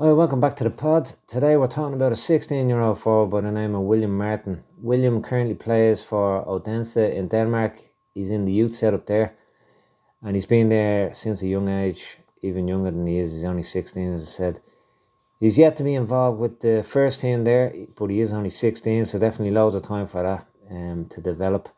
Hi, 0.00 0.12
welcome 0.12 0.38
back 0.38 0.54
to 0.54 0.62
the 0.62 0.70
pod. 0.70 1.10
Today 1.26 1.56
we're 1.56 1.66
talking 1.66 1.94
about 1.94 2.12
a 2.12 2.16
16 2.16 2.68
year 2.68 2.80
old 2.80 3.00
forward 3.00 3.30
by 3.30 3.40
the 3.40 3.50
name 3.50 3.74
of 3.74 3.82
William 3.82 4.16
Martin. 4.16 4.62
William 4.80 5.20
currently 5.20 5.56
plays 5.56 6.04
for 6.04 6.48
Odense 6.48 6.96
in 6.96 7.26
Denmark. 7.26 7.80
He's 8.14 8.30
in 8.30 8.44
the 8.44 8.52
youth 8.52 8.74
setup 8.74 9.06
there 9.06 9.34
and 10.22 10.36
he's 10.36 10.46
been 10.46 10.68
there 10.68 11.12
since 11.12 11.42
a 11.42 11.48
young 11.48 11.68
age, 11.68 12.16
even 12.42 12.68
younger 12.68 12.92
than 12.92 13.08
he 13.08 13.18
is. 13.18 13.32
He's 13.32 13.44
only 13.44 13.64
16, 13.64 14.12
as 14.12 14.22
I 14.22 14.26
said. 14.26 14.60
He's 15.40 15.58
yet 15.58 15.74
to 15.78 15.82
be 15.82 15.96
involved 15.96 16.38
with 16.38 16.60
the 16.60 16.84
first 16.84 17.18
team 17.18 17.42
there, 17.42 17.74
but 17.96 18.08
he 18.08 18.20
is 18.20 18.32
only 18.32 18.50
16, 18.50 19.04
so 19.04 19.18
definitely 19.18 19.50
loads 19.50 19.74
of 19.74 19.82
time 19.82 20.06
for 20.06 20.22
that 20.22 20.46
um, 20.70 21.06
to 21.06 21.20
develop. 21.20 21.68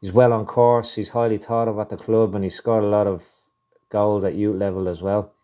He's 0.00 0.10
well 0.10 0.32
on 0.32 0.46
course, 0.46 0.94
he's 0.94 1.10
highly 1.10 1.36
thought 1.36 1.68
of 1.68 1.78
at 1.80 1.90
the 1.90 1.98
club, 1.98 2.34
and 2.34 2.44
he's 2.44 2.54
scored 2.54 2.84
a 2.84 2.88
lot 2.88 3.06
of 3.06 3.26
goals 3.90 4.24
at 4.24 4.36
youth 4.36 4.56
level 4.56 4.88
as 4.88 5.02
well. 5.02 5.34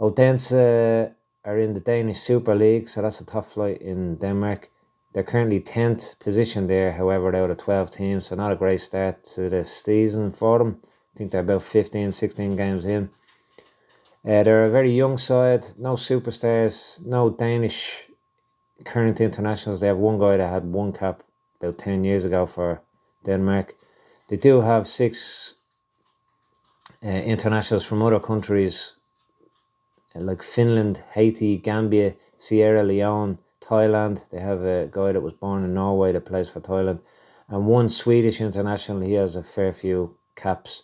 Odense 0.00 1.14
are 1.44 1.58
in 1.58 1.72
the 1.72 1.80
Danish 1.80 2.18
Super 2.18 2.54
League, 2.54 2.88
so 2.88 3.02
that's 3.02 3.20
a 3.20 3.24
top 3.24 3.46
flight 3.46 3.80
in 3.80 4.16
Denmark. 4.16 4.70
They're 5.12 5.22
currently 5.22 5.60
10th 5.60 6.18
position 6.18 6.66
there, 6.66 6.92
however, 6.92 7.34
out 7.34 7.50
of 7.50 7.56
12 7.56 7.90
teams, 7.90 8.26
so 8.26 8.36
not 8.36 8.52
a 8.52 8.56
great 8.56 8.80
start 8.80 9.24
to 9.34 9.48
the 9.48 9.64
season 9.64 10.30
for 10.30 10.58
them. 10.58 10.80
I 10.84 11.18
think 11.18 11.32
they're 11.32 11.40
about 11.40 11.62
15, 11.62 12.12
16 12.12 12.56
games 12.56 12.86
in. 12.86 13.10
Uh, 14.22 14.42
they're 14.42 14.66
a 14.66 14.70
very 14.70 14.94
young 14.94 15.16
side, 15.16 15.66
no 15.78 15.94
superstars, 15.94 17.04
no 17.04 17.30
Danish 17.30 18.06
current 18.84 19.20
internationals. 19.20 19.80
They 19.80 19.86
have 19.86 19.98
one 19.98 20.18
guy 20.18 20.36
that 20.36 20.48
had 20.48 20.64
one 20.64 20.92
cap 20.92 21.22
about 21.60 21.78
10 21.78 22.04
years 22.04 22.24
ago 22.24 22.46
for 22.46 22.82
Denmark. 23.24 23.74
They 24.28 24.36
do 24.36 24.60
have 24.60 24.86
six 24.86 25.54
uh, 27.02 27.08
internationals 27.08 27.84
from 27.84 28.02
other 28.02 28.20
countries 28.20 28.94
like 30.14 30.42
Finland, 30.42 31.02
Haiti, 31.12 31.56
Gambia, 31.56 32.14
Sierra 32.36 32.82
Leone, 32.82 33.38
Thailand. 33.60 34.28
They 34.30 34.40
have 34.40 34.62
a 34.62 34.88
guy 34.90 35.12
that 35.12 35.20
was 35.20 35.34
born 35.34 35.64
in 35.64 35.74
Norway 35.74 36.12
that 36.12 36.24
plays 36.24 36.48
for 36.48 36.60
Thailand, 36.60 37.00
and 37.48 37.66
one 37.66 37.88
Swedish 37.88 38.40
international. 38.40 39.00
He 39.00 39.14
has 39.14 39.36
a 39.36 39.42
fair 39.42 39.72
few 39.72 40.16
caps. 40.34 40.82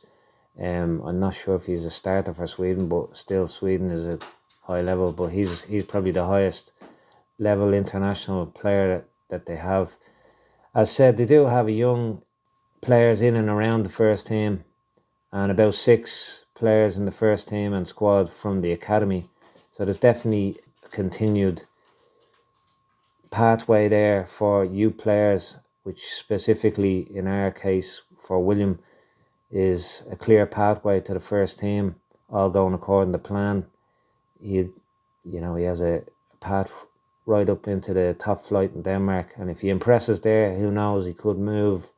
Um, 0.59 1.03
I'm 1.05 1.21
not 1.21 1.35
sure 1.35 1.55
if 1.55 1.67
he's 1.67 1.85
a 1.85 1.91
starter 1.91 2.33
for 2.33 2.47
Sweden, 2.47 2.89
but 2.89 3.17
still 3.17 3.47
Sweden 3.47 3.91
is 3.91 4.07
a 4.07 4.19
high 4.63 4.81
level. 4.81 5.13
But 5.13 5.29
he's 5.29 5.63
he's 5.63 5.85
probably 5.85 6.13
the 6.13 6.25
highest 6.25 6.73
level 7.39 7.75
international 7.75 8.47
player 8.47 9.05
that 9.29 9.47
they 9.47 9.57
have. 9.57 9.97
As 10.75 10.91
said, 10.91 11.17
they 11.17 11.27
do 11.27 11.47
have 11.47 11.69
young 11.69 12.23
players 12.81 13.23
in 13.23 13.37
and 13.37 13.49
around 13.49 13.83
the 13.83 13.89
first 13.89 14.27
team, 14.27 14.65
and 15.37 15.53
about 15.53 15.75
six 15.75 16.47
players 16.55 16.97
in 16.97 17.05
the 17.05 17.11
first 17.11 17.47
team 17.47 17.75
and 17.75 17.87
squad 17.87 18.27
from 18.27 18.63
the 18.63 18.73
academy. 18.73 19.29
So 19.71 19.85
there's 19.85 19.99
definitely 19.99 20.57
a 20.83 20.89
continued 20.89 21.63
pathway 23.31 23.89
there 23.89 24.25
for 24.25 24.65
you 24.65 24.91
players, 24.91 25.59
which 25.83 26.07
specifically 26.07 27.07
in 27.15 27.27
our 27.27 27.51
case 27.51 28.01
for 28.17 28.43
William 28.43 28.79
is 29.51 30.05
a 30.11 30.17
clear 30.17 30.47
pathway 30.47 31.01
to 31.01 31.13
the 31.13 31.21
first 31.21 31.59
team, 31.59 31.97
all 32.31 32.49
going 32.49 32.73
according 32.73 33.13
to 33.13 33.19
plan. 33.19 33.67
He, 34.41 34.71
you 35.23 35.41
know, 35.43 35.55
he 35.55 35.65
has 35.65 35.83
a 35.83 36.03
path 36.41 36.87
right 37.27 37.51
up 37.51 37.69
into 37.69 37.93
the 37.93 38.15
top 38.15 38.41
flight 38.41 38.73
in 38.75 38.81
Denmark, 38.81 39.35
and 39.37 39.51
if 39.51 39.61
he 39.61 39.69
impresses 39.69 40.23
there, 40.23 40.55
who 40.55 40.71
knows? 40.71 41.05
He 41.05 41.13
could 41.13 41.39
move 41.39 41.91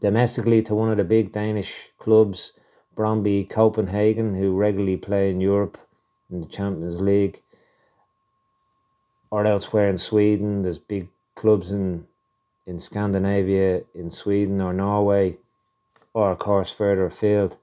domestically 0.00 0.60
to 0.62 0.74
one 0.74 0.90
of 0.90 0.96
the 0.96 1.04
big 1.04 1.30
Danish 1.30 1.88
clubs 1.96 2.52
Brøndby 2.96 3.48
Copenhagen, 3.48 4.34
who 4.34 4.56
regularly 4.56 4.96
play 4.96 5.30
in 5.30 5.40
Europe 5.40 5.78
in 6.30 6.40
the 6.40 6.48
Champions 6.48 7.00
League, 7.00 7.42
or 9.30 9.46
elsewhere 9.46 9.88
in 9.88 9.98
Sweden. 9.98 10.62
There's 10.62 10.78
big 10.78 11.08
clubs 11.34 11.70
in 11.70 12.06
in 12.66 12.78
Scandinavia, 12.78 13.82
in 13.94 14.10
Sweden 14.10 14.60
or 14.60 14.72
Norway, 14.72 15.36
or 16.14 16.30
of 16.30 16.38
course 16.38 16.70
further 16.70 17.06
afield. 17.06 17.56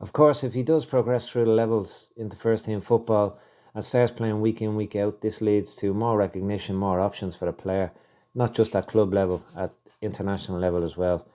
Of 0.00 0.12
course, 0.12 0.44
if 0.44 0.54
he 0.54 0.62
does 0.62 0.84
progress 0.84 1.28
through 1.28 1.46
the 1.46 1.50
levels 1.52 2.12
into 2.16 2.36
first 2.36 2.66
team 2.66 2.80
football 2.80 3.38
and 3.74 3.84
starts 3.84 4.12
playing 4.12 4.40
week 4.40 4.60
in, 4.62 4.76
week 4.76 4.96
out, 4.96 5.20
this 5.20 5.40
leads 5.40 5.74
to 5.76 5.94
more 5.94 6.16
recognition, 6.16 6.76
more 6.76 7.00
options 7.00 7.34
for 7.34 7.46
the 7.46 7.52
player, 7.52 7.90
not 8.34 8.54
just 8.54 8.76
at 8.76 8.86
club 8.86 9.14
level, 9.14 9.42
at 9.56 9.72
international 10.02 10.58
level 10.58 10.84
as 10.84 10.96
well. 10.96 11.26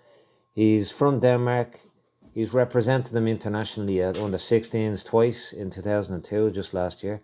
He's 0.53 0.91
from 0.91 1.19
Denmark. 1.19 1.79
He's 2.33 2.51
represented 2.51 3.13
them 3.13 3.27
internationally 3.27 4.01
at 4.01 4.17
under 4.17 4.39
16s 4.39 5.05
twice 5.05 5.53
in 5.53 5.69
2002, 5.69 6.49
just 6.49 6.73
last 6.73 7.03
year. 7.03 7.21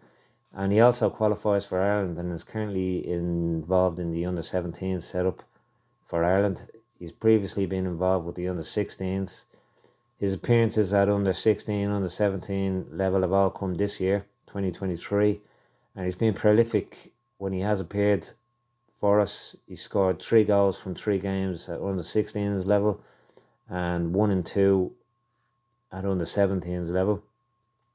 And 0.53 0.71
he 0.71 0.81
also 0.81 1.09
qualifies 1.09 1.65
for 1.65 1.81
Ireland 1.81 2.19
and 2.19 2.31
is 2.31 2.43
currently 2.43 3.07
involved 3.07 3.99
in 3.99 4.11
the 4.11 4.27
under 4.27 4.43
17s 4.43 5.01
setup 5.01 5.41
for 6.05 6.23
Ireland. 6.23 6.67
He's 6.99 7.11
previously 7.11 7.65
been 7.65 7.87
involved 7.87 8.27
with 8.27 8.35
the 8.35 8.47
under 8.49 8.61
16s. 8.61 9.45
His 10.19 10.33
appearances 10.33 10.93
at 10.93 11.09
under 11.09 11.33
16, 11.33 11.89
under 11.89 12.09
17 12.09 12.85
level 12.91 13.21
have 13.21 13.33
all 13.33 13.49
come 13.49 13.73
this 13.73 13.99
year, 13.99 14.27
2023. 14.45 15.41
And 15.95 16.05
he's 16.05 16.15
been 16.15 16.35
prolific 16.35 17.13
when 17.39 17.51
he 17.51 17.61
has 17.61 17.79
appeared 17.79 18.27
for 18.95 19.19
us. 19.19 19.55
He 19.65 19.75
scored 19.75 20.21
three 20.21 20.43
goals 20.43 20.79
from 20.79 20.93
three 20.93 21.17
games 21.17 21.67
at 21.67 21.81
under 21.81 22.03
16s 22.03 22.67
level 22.67 23.01
and 23.69 24.13
one 24.13 24.31
and 24.31 24.45
two 24.45 24.91
at 25.91 26.05
under 26.05 26.25
17s 26.25 26.91
level. 26.91 27.23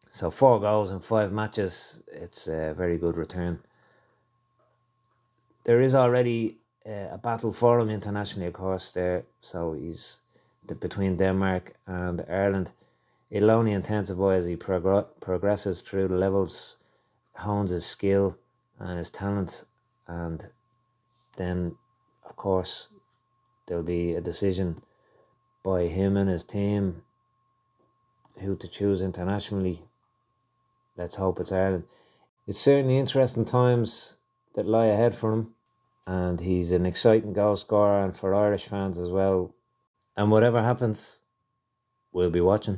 So 0.09 0.31
four 0.31 0.61
goals 0.61 0.91
in 0.91 1.01
five 1.01 1.33
matches, 1.33 2.03
it's 2.09 2.47
a 2.49 2.75
very 2.77 2.99
good 2.99 3.17
return. 3.17 3.59
There 5.65 5.81
is 5.81 5.95
already 5.95 6.59
uh, 6.87 7.09
a 7.13 7.19
battle 7.19 7.53
for 7.53 7.81
him 7.81 7.91
internationally, 7.91 8.49
of 8.49 8.53
course, 8.55 8.91
there. 8.91 9.25
So 9.41 9.73
he's 9.73 10.21
between 10.81 11.17
Denmark 11.17 11.73
and 11.87 12.25
Ireland. 12.29 12.73
It'll 13.31 13.51
only 13.51 13.73
intensify 13.73 14.35
as 14.35 14.47
he 14.47 14.57
progr- 14.57 15.07
progresses 15.21 15.81
through 15.81 16.09
the 16.09 16.17
levels, 16.17 16.77
hones 17.35 17.71
his 17.71 17.87
skill 17.87 18.37
and 18.79 18.99
his 18.99 19.11
talent, 19.11 19.65
and 20.07 20.47
then, 21.37 21.77
of 22.25 22.37
course, 22.37 22.89
there'll 23.67 23.83
be 23.83 24.15
a 24.15 24.21
decision 24.21 24.83
by 25.63 25.87
him 25.87 26.17
and 26.17 26.29
his 26.29 26.45
team 26.45 27.03
who 28.41 28.57
to 28.57 28.69
choose 28.69 29.03
internationally. 29.03 29.83
Let's 30.97 31.17
hope 31.17 31.41
it's 31.41 31.53
Ireland. 31.53 31.85
It's 32.47 32.61
certainly 32.61 32.99
interesting 32.99 33.45
times 33.45 34.17
that 34.55 34.67
lie 34.67 34.87
ahead 34.87 35.15
for 35.15 35.33
him, 35.33 35.55
and 36.07 36.41
he's 36.41 36.73
an 36.73 36.87
exciting 36.87 37.33
goal 37.33 37.57
scorer, 37.57 38.03
and 38.03 38.15
for 38.15 38.35
Irish 38.35 38.67
fans 38.67 38.99
as 38.99 39.09
well. 39.09 39.55
And 40.17 40.31
whatever 40.31 40.63
happens, 40.63 41.21
we'll 42.13 42.31
be 42.31 42.41
watching. 42.41 42.73